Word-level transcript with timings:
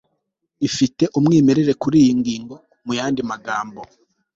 Ifite 0.67 1.03
umwimerere 1.17 1.73
kuriyi 1.81 2.11
ngingo 2.19 2.55
Muyandi 2.85 3.21
magambo 3.31 3.81